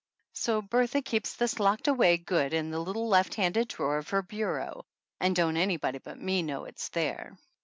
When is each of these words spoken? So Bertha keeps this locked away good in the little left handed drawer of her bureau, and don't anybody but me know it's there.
So 0.33 0.63
Bertha 0.63 1.03
keeps 1.03 1.35
this 1.35 1.59
locked 1.59 1.87
away 1.87 2.17
good 2.17 2.55
in 2.55 2.71
the 2.71 2.79
little 2.79 3.07
left 3.07 3.35
handed 3.35 3.67
drawer 3.67 3.99
of 3.99 4.09
her 4.09 4.23
bureau, 4.23 4.87
and 5.19 5.35
don't 5.35 5.57
anybody 5.57 5.99
but 5.99 6.19
me 6.19 6.41
know 6.41 6.65
it's 6.65 6.89
there. 6.89 7.37